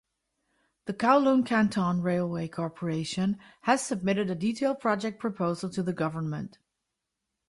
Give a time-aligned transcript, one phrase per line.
[0.85, 6.57] The Kowloon-Canton Railway Corporation has submitted a detailed project proposal to the government.